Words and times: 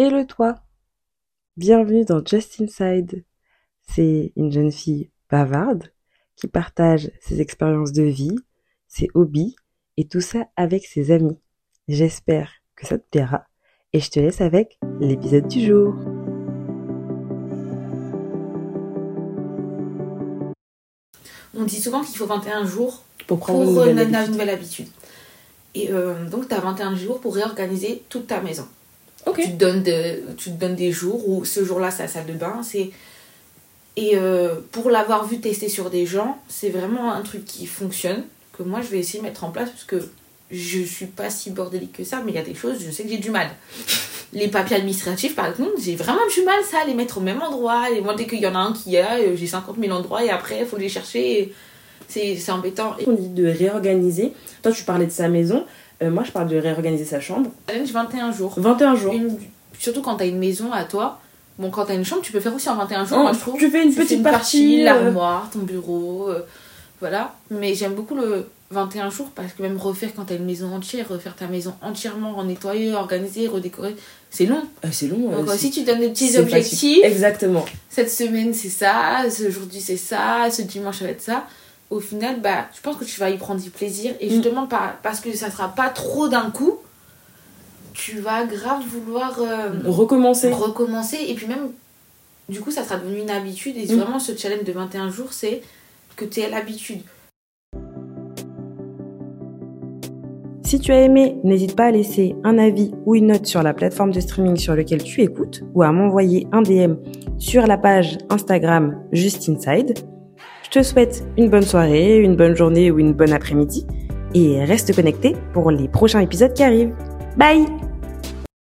et 0.00 0.08
le 0.08 0.26
toit. 0.26 0.54
Bienvenue 1.58 2.06
dans 2.06 2.24
Just 2.24 2.58
Inside. 2.58 3.22
C'est 3.82 4.32
une 4.34 4.50
jeune 4.50 4.72
fille 4.72 5.10
bavarde 5.28 5.92
qui 6.36 6.48
partage 6.48 7.10
ses 7.20 7.42
expériences 7.42 7.92
de 7.92 8.04
vie, 8.04 8.38
ses 8.88 9.08
hobbies 9.12 9.56
et 9.98 10.08
tout 10.08 10.22
ça 10.22 10.46
avec 10.56 10.86
ses 10.86 11.10
amis. 11.10 11.38
J'espère 11.86 12.50
que 12.76 12.86
ça 12.86 12.96
te 12.96 13.04
plaira 13.10 13.44
et 13.92 14.00
je 14.00 14.08
te 14.08 14.18
laisse 14.18 14.40
avec 14.40 14.78
l'épisode 15.00 15.48
du 15.48 15.66
jour. 15.66 15.94
On 21.54 21.64
dit 21.64 21.78
souvent 21.78 22.02
qu'il 22.02 22.16
faut 22.16 22.24
21 22.24 22.64
jours 22.64 23.04
Pour 23.26 23.38
pour 23.38 23.48
prendre 23.48 23.64
une 23.64 23.98
euh, 23.98 24.04
nouvelle 24.04 24.24
une, 24.24 24.30
nouvelle 24.30 24.48
habitude. 24.48 24.88
Et 25.74 25.92
euh, 25.92 26.26
donc, 26.26 26.48
tu 26.48 26.54
as 26.54 26.60
21 26.60 26.96
jours 26.96 27.20
pour 27.20 27.34
réorganiser 27.34 28.02
toute 28.08 28.28
ta 28.28 28.40
maison. 28.40 28.66
Tu, 29.42 29.50
te 29.52 29.56
donnes 29.56 29.82
de- 29.82 30.22
tu 30.36 30.50
te 30.50 30.56
donnes 30.58 30.76
des 30.76 30.92
jours 30.92 31.28
où 31.28 31.44
ce 31.44 31.64
jour-là, 31.64 31.90
c'est 31.90 32.02
la 32.04 32.08
salle 32.08 32.26
de 32.26 32.32
bain. 32.32 32.60
c'est 32.62 32.90
Et 33.96 34.12
euh, 34.16 34.56
pour 34.72 34.90
l'avoir 34.90 35.26
vu 35.26 35.40
tester 35.40 35.68
sur 35.68 35.90
des 35.90 36.06
gens, 36.06 36.38
c'est 36.48 36.70
vraiment 36.70 37.12
un 37.12 37.20
truc 37.22 37.44
qui 37.44 37.66
fonctionne, 37.66 38.22
que 38.56 38.62
moi, 38.62 38.80
je 38.80 38.88
vais 38.88 38.98
essayer 38.98 39.18
de 39.18 39.24
mettre 39.24 39.44
en 39.44 39.50
place 39.50 39.70
parce 39.70 39.84
que 39.84 39.96
je 40.50 40.82
suis 40.82 41.06
pas 41.06 41.30
si 41.30 41.50
bordélique 41.50 41.92
que 41.92 42.04
ça, 42.04 42.22
mais 42.24 42.32
il 42.32 42.34
y 42.34 42.38
a 42.38 42.42
des 42.42 42.54
choses, 42.54 42.78
je 42.84 42.90
sais 42.90 43.04
que 43.04 43.10
j'ai 43.10 43.18
du 43.18 43.30
mal. 43.30 43.48
Les 44.32 44.46
papiers 44.48 44.76
administratifs, 44.76 45.34
par 45.34 45.52
contre, 45.54 45.72
j'ai 45.82 45.96
vraiment 45.96 46.20
du 46.32 46.42
mal 46.44 46.62
ça, 46.70 46.78
à 46.82 46.86
les 46.86 46.94
mettre 46.94 47.18
au 47.18 47.20
même 47.20 47.42
endroit. 47.42 47.90
Et 47.90 48.00
moi, 48.00 48.14
dès 48.14 48.26
qu'il 48.28 48.38
y 48.40 48.46
en 48.46 48.54
a 48.54 48.58
un 48.60 48.72
qui 48.72 48.96
a, 48.96 49.16
euh, 49.18 49.34
j'ai 49.36 49.48
50 49.48 49.76
000 49.80 49.92
endroits 49.92 50.24
et 50.24 50.30
après, 50.30 50.60
il 50.60 50.66
faut 50.66 50.76
les 50.76 50.88
chercher. 50.88 51.52
C'est 52.06 52.36
c'est 52.36 52.52
embêtant. 52.52 52.94
On 53.08 53.12
dit 53.12 53.28
de 53.28 53.46
réorganiser. 53.48 54.32
Toi, 54.62 54.70
tu 54.70 54.84
parlais 54.84 55.06
de 55.06 55.10
sa 55.10 55.28
maison. 55.28 55.64
Euh, 56.02 56.10
moi, 56.10 56.24
je 56.24 56.30
parle 56.32 56.48
de 56.48 56.56
réorganiser 56.56 57.04
sa 57.04 57.20
chambre. 57.20 57.50
challenge 57.68 57.90
21 57.92 58.32
jours. 58.32 58.54
21 58.56 58.94
jours. 58.96 59.12
Une- 59.12 59.36
surtout 59.78 60.02
quand 60.02 60.16
t'as 60.16 60.26
une 60.26 60.38
maison 60.38 60.72
à 60.72 60.84
toi. 60.84 61.20
Bon, 61.58 61.70
quand 61.70 61.84
t'as 61.84 61.94
une 61.94 62.04
chambre, 62.04 62.22
tu 62.22 62.32
peux 62.32 62.40
faire 62.40 62.54
aussi 62.54 62.68
en 62.70 62.76
21 62.76 63.04
jours, 63.04 63.18
Oh, 63.20 63.22
moi 63.24 63.32
je 63.34 63.38
trouve. 63.38 63.58
tu 63.58 63.68
fais 63.70 63.82
une 63.82 63.90
Tu 63.90 63.96
fais 63.96 64.02
petite 64.04 64.22
partie. 64.22 64.80
euh, 64.80 64.84
l'armoire, 64.84 65.50
ton 65.52 65.58
bureau, 65.60 66.28
euh, 66.30 66.40
voilà. 67.00 67.34
Mais 67.50 67.74
j'aime 67.74 67.92
beaucoup 67.92 68.14
le 68.14 68.46
21 68.70 69.10
jours 69.10 69.28
parce 69.34 69.52
que 69.52 69.60
même 69.62 69.76
refaire 69.76 70.10
quand 70.16 70.24
t'as 70.24 70.36
une 70.36 70.46
maison 70.46 70.72
entière, 70.72 71.06
refaire 71.08 71.34
ta 71.36 71.48
maison 71.48 71.74
entièrement, 71.82 72.42
nettoyer, 72.44 72.94
organiser, 72.94 73.46
redécorer, 73.48 73.94
c'est 74.30 74.46
long. 74.46 74.62
euh, 74.84 74.88
c'est 74.92 75.08
long. 75.08 75.28
Donc 75.30 75.50
si 75.56 75.70
tu 75.70 75.82
donnes 75.82 76.00
des 76.00 76.08
petits 76.08 76.38
objectifs. 76.38 77.04
Exactement. 77.04 77.64
cette 77.90 78.10
semaine 78.10 78.54
c'est 78.54 78.68
ça, 78.70 79.24
ce 79.28 79.48
aujourd'hui 79.48 79.80
c'est 79.80 79.96
ça, 79.98 80.48
ce 80.50 80.62
dimanche 80.62 81.00
ça 81.00 81.04
va 81.06 81.10
être 81.10 81.20
ça. 81.20 81.44
Au 81.90 81.98
final, 82.00 82.40
bah, 82.40 82.66
je 82.74 82.80
pense 82.80 82.96
que 82.96 83.04
tu 83.04 83.18
vas 83.18 83.30
y 83.30 83.36
prendre 83.36 83.60
du 83.60 83.70
plaisir. 83.70 84.14
Et 84.20 84.28
Mm. 84.28 84.30
justement, 84.30 84.66
pas, 84.66 84.94
parce 85.02 85.18
que 85.20 85.32
ça 85.34 85.50
sera 85.50 85.68
pas 85.68 85.88
trop 85.88 86.28
d'un 86.28 86.50
coup, 86.50 86.78
tu 87.94 88.18
vas 88.20 88.44
grave 88.44 88.82
vouloir 88.86 89.38
euh, 89.40 89.70
Recommencer. 89.84 90.50
recommencer. 90.52 91.18
Et 91.28 91.34
puis 91.34 91.46
même, 91.48 91.70
du 92.48 92.60
coup, 92.60 92.70
ça 92.70 92.84
sera 92.84 92.96
devenu 92.96 93.18
une 93.20 93.30
habitude. 93.30 93.76
Et 93.76 93.92
Mm. 93.92 93.98
vraiment, 93.98 94.18
ce 94.20 94.36
challenge 94.36 94.64
de 94.64 94.72
21 94.72 95.10
jours, 95.10 95.32
c'est 95.32 95.62
que 96.16 96.24
tu 96.24 96.40
aies 96.40 96.48
l'habitude. 96.50 97.00
Si 100.64 100.78
tu 100.78 100.92
as 100.92 101.00
aimé, 101.00 101.36
n'hésite 101.42 101.74
pas 101.74 101.86
à 101.86 101.90
laisser 101.90 102.36
un 102.44 102.56
avis 102.56 102.92
ou 103.04 103.16
une 103.16 103.26
note 103.26 103.46
sur 103.46 103.60
la 103.64 103.74
plateforme 103.74 104.12
de 104.12 104.20
streaming 104.20 104.56
sur 104.56 104.76
laquelle 104.76 105.02
tu 105.02 105.20
écoutes 105.22 105.62
ou 105.74 105.82
à 105.82 105.90
m'envoyer 105.90 106.46
un 106.52 106.62
DM 106.62 106.94
sur 107.38 107.66
la 107.66 107.76
page 107.76 108.18
Instagram 108.28 109.02
Just 109.10 109.48
Inside. 109.48 109.94
Je 110.72 110.78
te 110.78 110.84
souhaite 110.84 111.24
une 111.36 111.50
bonne 111.50 111.64
soirée, 111.64 112.18
une 112.18 112.36
bonne 112.36 112.54
journée 112.54 112.92
ou 112.92 113.00
une 113.00 113.12
bonne 113.12 113.32
après-midi 113.32 113.88
et 114.34 114.64
reste 114.64 114.94
connecté 114.94 115.34
pour 115.52 115.72
les 115.72 115.88
prochains 115.88 116.20
épisodes 116.20 116.54
qui 116.54 116.62
arrivent. 116.62 116.94
Bye 117.36 117.66